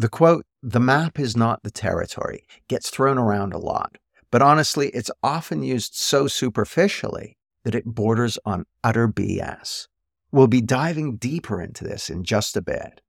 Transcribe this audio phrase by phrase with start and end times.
[0.00, 3.98] The quote, the map is not the territory, gets thrown around a lot,
[4.30, 9.88] but honestly, it's often used so superficially that it borders on utter BS.
[10.32, 13.02] We'll be diving deeper into this in just a bit.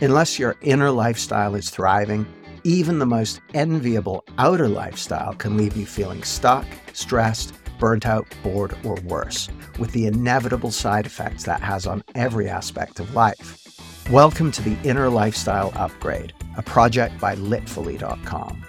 [0.00, 2.28] Unless your inner lifestyle is thriving,
[2.62, 8.76] even the most enviable outer lifestyle can leave you feeling stuck, stressed, burnt out, bored,
[8.84, 9.48] or worse,
[9.80, 13.63] with the inevitable side effects that has on every aspect of life.
[14.10, 18.62] Welcome to the Inner Lifestyle Upgrade, a project by Litfully.com.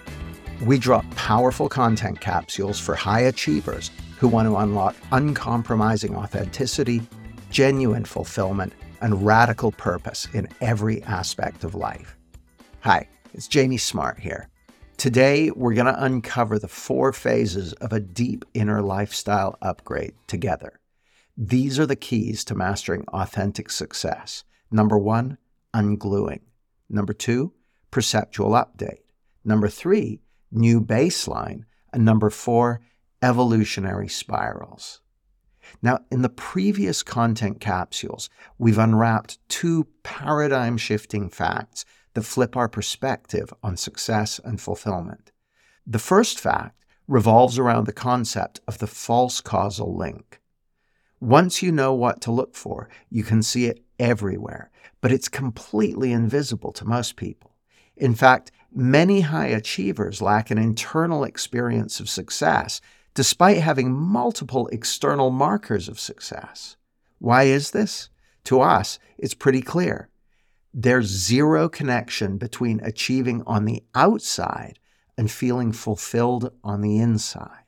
[0.62, 7.02] We drop powerful content capsules for high achievers who want to unlock uncompromising authenticity,
[7.50, 8.72] genuine fulfillment,
[9.02, 12.16] and radical purpose in every aspect of life.
[12.80, 14.48] Hi, it's Jamie Smart here.
[14.96, 20.80] Today, we're going to uncover the four phases of a deep inner lifestyle upgrade together.
[21.36, 24.42] These are the keys to mastering authentic success.
[24.70, 25.38] Number one,
[25.74, 26.40] ungluing.
[26.88, 27.52] Number two,
[27.90, 29.00] perceptual update.
[29.44, 31.64] Number three, new baseline.
[31.92, 32.80] And number four,
[33.22, 35.00] evolutionary spirals.
[35.82, 42.68] Now, in the previous content capsules, we've unwrapped two paradigm shifting facts that flip our
[42.68, 45.32] perspective on success and fulfillment.
[45.86, 50.40] The first fact revolves around the concept of the false causal link.
[51.20, 56.12] Once you know what to look for, you can see it everywhere, but it's completely
[56.12, 57.54] invisible to most people.
[57.96, 62.80] In fact, many high achievers lack an internal experience of success
[63.14, 66.76] despite having multiple external markers of success.
[67.18, 68.10] Why is this?
[68.44, 70.10] To us, it's pretty clear.
[70.74, 74.78] There's zero connection between achieving on the outside
[75.16, 77.64] and feeling fulfilled on the inside.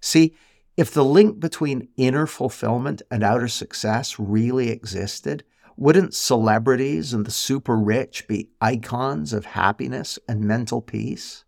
[0.00, 0.36] See,
[0.76, 5.42] if the link between inner fulfillment and outer success really existed,
[5.76, 11.44] wouldn't celebrities and the super rich be icons of happiness and mental peace?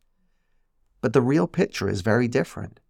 [1.00, 2.80] But the real picture is very different.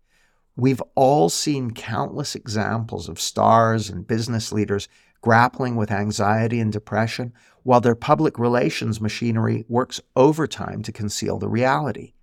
[0.57, 4.89] We've all seen countless examples of stars and business leaders
[5.21, 11.49] grappling with anxiety and depression while their public relations machinery works overtime to conceal the
[11.49, 12.15] reality.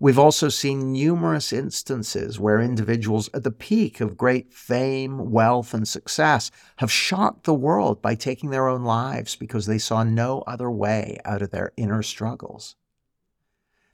[0.00, 5.88] We've also seen numerous instances where individuals at the peak of great fame, wealth, and
[5.88, 10.70] success have shocked the world by taking their own lives because they saw no other
[10.70, 12.76] way out of their inner struggles.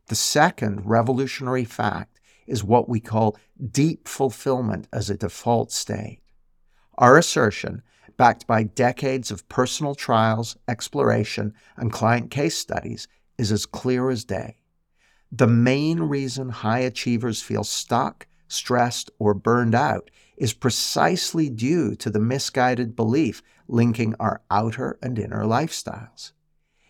[0.09, 3.39] The second revolutionary fact is what we call
[3.71, 6.21] deep fulfillment as a default state.
[6.99, 7.83] Our assertion,
[8.19, 14.27] backed by decades of personal trials, exploration, and client case studies, is as clear as
[14.27, 14.59] day.
[15.37, 22.09] The main reason high achievers feel stuck, stressed, or burned out is precisely due to
[22.09, 26.31] the misguided belief linking our outer and inner lifestyles.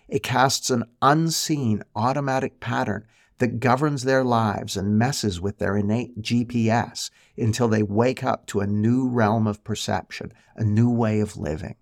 [0.08, 3.06] It casts an unseen automatic pattern
[3.38, 8.60] that governs their lives and messes with their innate GPS until they wake up to
[8.60, 11.76] a new realm of perception, a new way of living.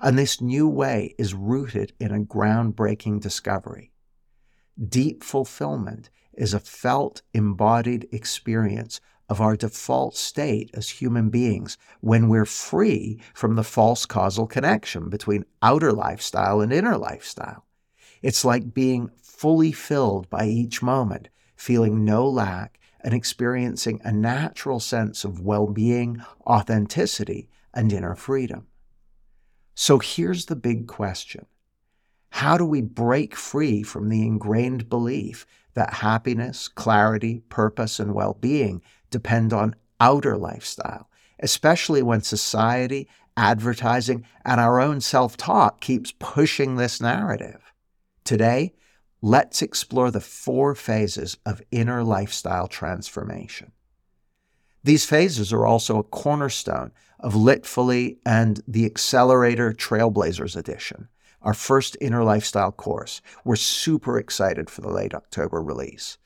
[0.00, 3.90] And this new way is rooted in a groundbreaking discovery.
[4.88, 12.28] Deep fulfillment is a felt, embodied experience of our default state as human beings when
[12.28, 17.64] we're free from the false causal connection between outer lifestyle and inner lifestyle.
[18.20, 24.80] It's like being fully filled by each moment, feeling no lack and experiencing a natural
[24.80, 28.66] sense of well being, authenticity, and inner freedom.
[29.74, 31.46] So here's the big question
[32.34, 38.36] how do we break free from the ingrained belief that happiness, clarity, purpose, and well
[38.40, 41.08] being depend on outer lifestyle,
[41.38, 47.72] especially when society, advertising, and our own self talk keeps pushing this narrative?
[48.24, 48.72] Today,
[49.22, 53.70] let's explore the four phases of inner lifestyle transformation.
[54.82, 56.90] These phases are also a cornerstone
[57.20, 61.08] of Litfully and the Accelerator Trailblazers edition
[61.44, 63.22] our first inner lifestyle course.
[63.44, 66.18] We're super excited for the late October release.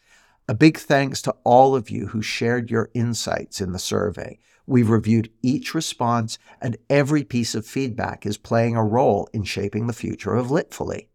[0.49, 4.39] A big thanks to all of you who shared your insights in the survey.
[4.67, 9.87] We've reviewed each response, and every piece of feedback is playing a role in shaping
[9.87, 11.11] the future of Litfully.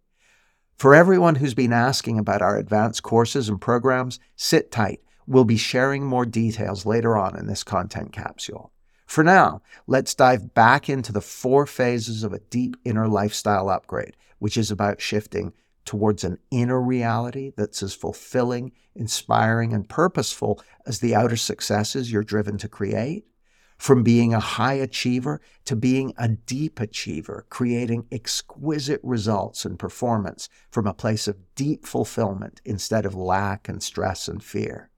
[0.77, 5.01] For everyone who's been asking about our advanced courses and programs, sit tight.
[5.25, 8.71] We'll be sharing more details later on in this content capsule.
[9.05, 14.15] For now, let's dive back into the four phases of a deep inner lifestyle upgrade,
[14.39, 15.53] which is about shifting
[15.85, 22.23] towards an inner reality that's as fulfilling, inspiring, and purposeful as the outer successes you're
[22.23, 23.25] driven to create,
[23.77, 30.47] from being a high achiever to being a deep achiever, creating exquisite results and performance
[30.71, 34.89] from a place of deep fulfillment instead of lack and stress and fear.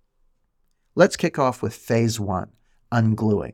[0.94, 2.52] Let's kick off with phase one
[2.92, 3.54] ungluing.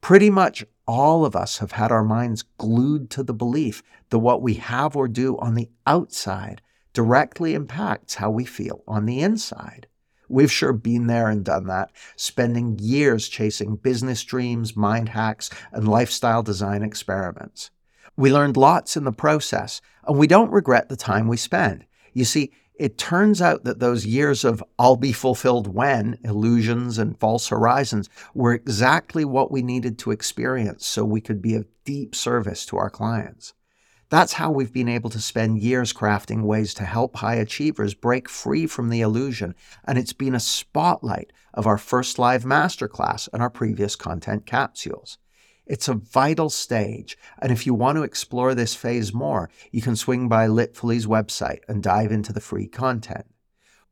[0.00, 4.40] Pretty much all of us have had our minds glued to the belief that what
[4.40, 6.62] we have or do on the outside
[6.92, 9.86] directly impacts how we feel on the inside.
[10.28, 15.88] We've sure been there and done that, spending years chasing business dreams, mind hacks, and
[15.88, 17.70] lifestyle design experiments.
[18.16, 21.84] We learned lots in the process, and we don't regret the time we spent.
[22.12, 27.18] You see, it turns out that those years of I'll be fulfilled when illusions and
[27.18, 32.14] false horizons were exactly what we needed to experience so we could be of deep
[32.14, 33.52] service to our clients.
[34.10, 38.28] That's how we've been able to spend years crafting ways to help high achievers break
[38.28, 39.54] free from the illusion.
[39.84, 45.18] And it's been a spotlight of our first live masterclass and our previous content capsules.
[45.68, 47.16] It's a vital stage.
[47.40, 51.60] And if you want to explore this phase more, you can swing by Litfully's website
[51.68, 53.26] and dive into the free content.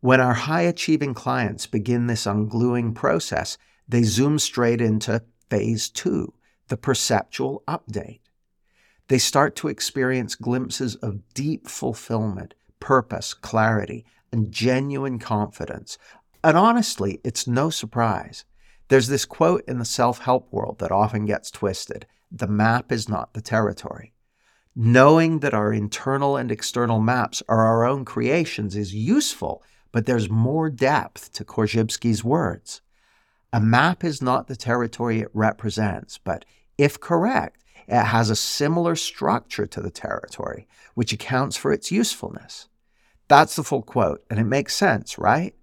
[0.01, 6.35] When our high achieving clients begin this ungluing process, they zoom straight into phase two,
[6.67, 8.21] the perceptual update
[9.09, 15.97] they start to experience glimpses of deep fulfillment, purpose, clarity, and genuine confidence.
[16.43, 18.45] And honestly, it's no surprise.
[18.89, 23.09] There's this quote in the self help world that often gets twisted the map is
[23.09, 24.13] not the territory.
[24.75, 29.63] Knowing that our internal and external maps are our own creations is useful,
[29.93, 32.83] but there's more depth to Korzybski's words.
[33.53, 36.45] A map is not the territory it represents, but
[36.77, 42.69] if correct, it has a similar structure to the territory, which accounts for its usefulness.
[43.29, 45.55] That's the full quote, and it makes sense, right?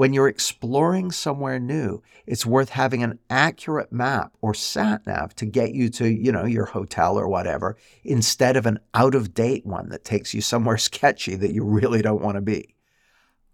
[0.00, 5.44] When you're exploring somewhere new, it's worth having an accurate map or sat nav to
[5.44, 9.66] get you to, you know, your hotel or whatever, instead of an out of date
[9.66, 12.74] one that takes you somewhere sketchy that you really don't want to be.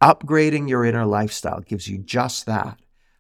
[0.01, 2.79] Upgrading your inner lifestyle gives you just that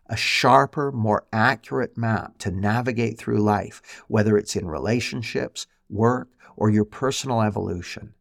[0.09, 6.71] a sharper, more accurate map to navigate through life, whether it's in relationships, work, or
[6.71, 8.15] your personal evolution.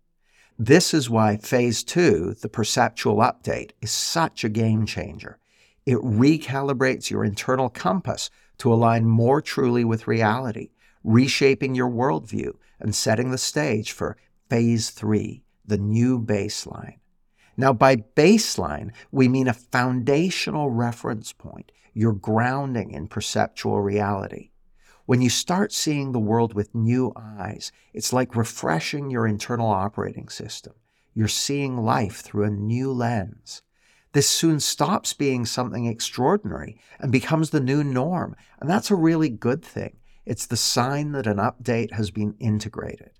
[0.57, 5.37] This is why phase two, the perceptual update, is such a game changer.
[5.85, 8.29] It recalibrates your internal compass
[8.59, 10.69] to align more truly with reality,
[11.03, 14.17] reshaping your worldview and setting the stage for
[14.49, 16.99] phase three, the new baseline.
[17.57, 24.51] Now, by baseline, we mean a foundational reference point, your grounding in perceptual reality.
[25.05, 30.29] When you start seeing the world with new eyes, it's like refreshing your internal operating
[30.29, 30.73] system.
[31.13, 33.61] You're seeing life through a new lens.
[34.13, 38.35] This soon stops being something extraordinary and becomes the new norm.
[38.59, 39.97] And that's a really good thing.
[40.25, 43.11] It's the sign that an update has been integrated.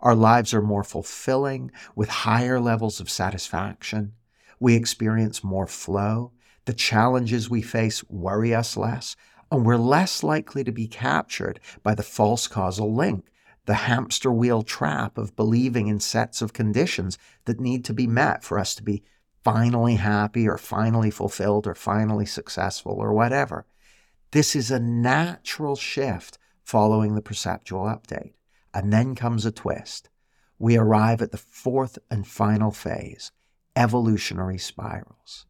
[0.00, 4.12] Our lives are more fulfilling with higher levels of satisfaction.
[4.60, 6.32] We experience more flow.
[6.66, 9.16] The challenges we face worry us less,
[9.52, 13.26] and we're less likely to be captured by the false causal link,
[13.66, 18.42] the hamster wheel trap of believing in sets of conditions that need to be met
[18.42, 19.02] for us to be
[19.44, 23.66] finally happy or finally fulfilled or finally successful or whatever.
[24.30, 28.32] This is a natural shift following the perceptual update.
[28.72, 30.08] And then comes a twist.
[30.58, 33.32] We arrive at the fourth and final phase
[33.76, 35.44] evolutionary spirals.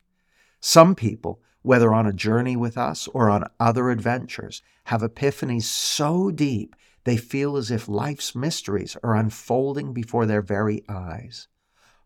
[0.58, 6.30] Some people, whether on a journey with us or on other adventures, have epiphanies so
[6.30, 11.48] deep they feel as if life's mysteries are unfolding before their very eyes.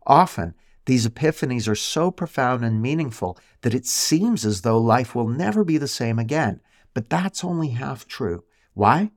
[0.05, 5.27] Often, these epiphanies are so profound and meaningful that it seems as though life will
[5.27, 6.61] never be the same again.
[6.93, 8.43] But that's only half true.
[8.73, 9.11] Why?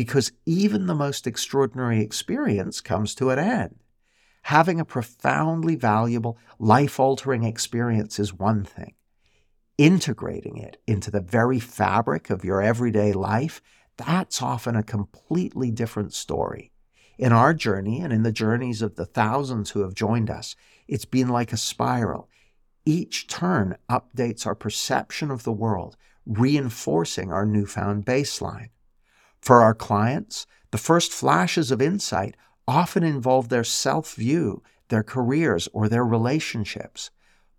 [0.00, 3.76] because even the most extraordinary experience comes to an end.
[4.44, 8.94] Having a profoundly valuable, life altering experience is one thing.
[9.80, 13.62] Integrating it into the very fabric of your everyday life,
[13.96, 16.70] that's often a completely different story.
[17.16, 20.54] In our journey and in the journeys of the thousands who have joined us,
[20.86, 22.28] it's been like a spiral.
[22.84, 25.96] Each turn updates our perception of the world,
[26.26, 28.68] reinforcing our newfound baseline.
[29.40, 32.36] For our clients, the first flashes of insight
[32.68, 37.10] often involve their self view, their careers, or their relationships.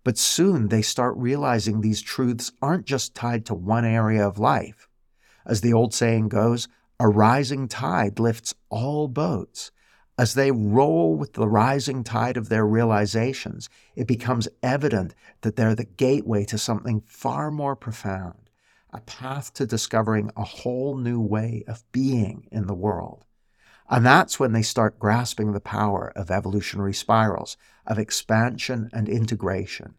[0.04, 4.88] But soon they start realizing these truths aren't just tied to one area of life.
[5.46, 6.68] As the old saying goes,
[6.98, 9.70] a rising tide lifts all boats.
[10.18, 15.74] As they roll with the rising tide of their realizations, it becomes evident that they're
[15.74, 18.42] the gateway to something far more profound
[18.92, 23.24] a path to discovering a whole new way of being in the world.
[23.90, 29.94] And that's when they start grasping the power of evolutionary spirals, of expansion and integration.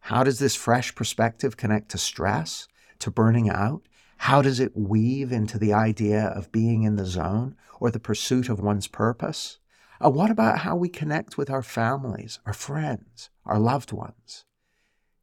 [0.00, 3.82] How does this fresh perspective connect to stress, to burning out?
[4.18, 8.48] How does it weave into the idea of being in the zone or the pursuit
[8.48, 9.58] of one's purpose?
[10.00, 14.44] And what about how we connect with our families, our friends, our loved ones?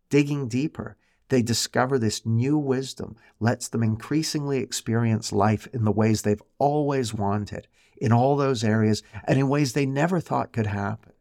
[0.10, 0.98] Digging deeper,
[1.32, 7.14] they discover this new wisdom lets them increasingly experience life in the ways they've always
[7.14, 11.14] wanted, in all those areas, and in ways they never thought could happen.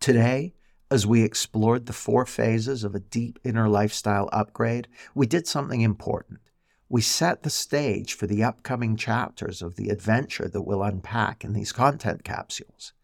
[0.00, 0.54] Today,
[0.90, 5.80] as we explored the four phases of a deep inner lifestyle upgrade, we did something
[5.80, 6.40] important.
[6.88, 11.52] We set the stage for the upcoming chapters of the adventure that we'll unpack in
[11.52, 12.94] these content capsules.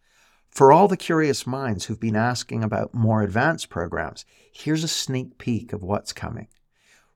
[0.56, 5.36] For all the curious minds who've been asking about more advanced programs, here's a sneak
[5.36, 6.48] peek of what's coming.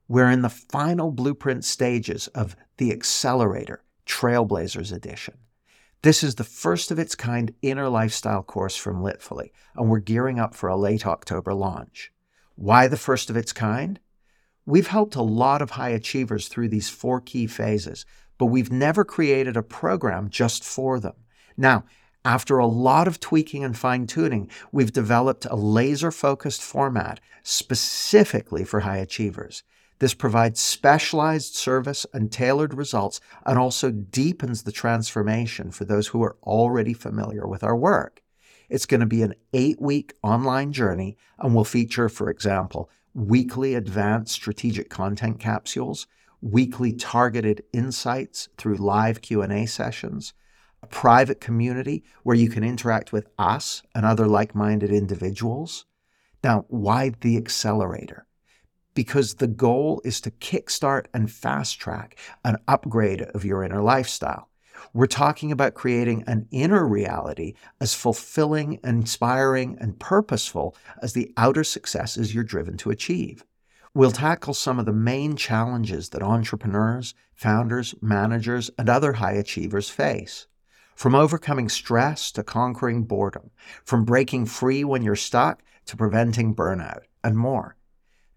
[0.07, 5.39] We're in the final blueprint stages of the Accelerator Trailblazers Edition.
[6.03, 10.39] This is the first of its kind inner lifestyle course from Litfully, and we're gearing
[10.39, 12.11] up for a late October launch.
[12.53, 13.99] Why the first of its kind?
[14.67, 18.05] We've helped a lot of high achievers through these four key phases,
[18.37, 21.15] but we've never created a program just for them.
[21.57, 21.85] Now,
[22.23, 28.63] after a lot of tweaking and fine tuning, we've developed a laser focused format specifically
[28.63, 29.63] for high achievers.
[29.99, 36.23] This provides specialized service and tailored results and also deepens the transformation for those who
[36.23, 38.21] are already familiar with our work.
[38.69, 43.75] It's going to be an eight week online journey and will feature, for example, weekly
[43.75, 46.07] advanced strategic content capsules,
[46.41, 50.33] weekly targeted insights through live Q&A sessions,
[50.91, 55.85] private community where you can interact with us and other like minded individuals.
[56.43, 58.27] Now, why the accelerator?
[58.93, 64.49] Because the goal is to kickstart and fast track an upgrade of your inner lifestyle.
[64.93, 71.63] We're talking about creating an inner reality as fulfilling, inspiring, and purposeful as the outer
[71.63, 73.45] successes you're driven to achieve.
[73.93, 79.89] We'll tackle some of the main challenges that entrepreneurs, founders, managers, and other high achievers
[79.89, 80.47] face.
[81.01, 83.49] From overcoming stress to conquering boredom,
[83.83, 87.75] from breaking free when you're stuck to preventing burnout, and more.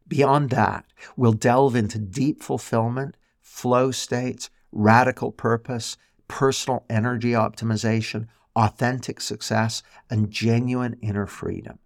[0.09, 9.21] Beyond that, we'll delve into deep fulfillment, flow states, radical purpose, personal energy optimization, authentic
[9.21, 11.79] success, and genuine inner freedom.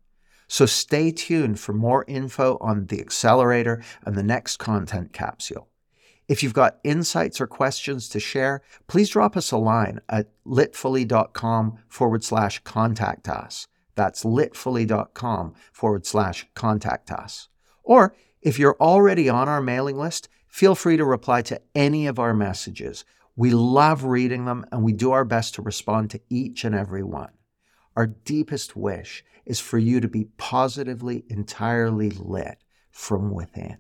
[0.47, 5.66] So stay tuned for more info on the accelerator and the next content capsule.
[6.28, 11.78] If you've got insights or questions to share, please drop us a line at litfully.com
[11.88, 13.66] forward slash contact us.
[13.94, 17.49] That's litfully.com forward slash contact us.
[17.82, 22.18] Or if you're already on our mailing list, feel free to reply to any of
[22.18, 23.06] our messages.
[23.35, 27.02] We love reading them and we do our best to respond to each and every
[27.02, 27.30] one.
[27.97, 32.58] Our deepest wish is for you to be positively, entirely lit
[32.90, 33.78] from within.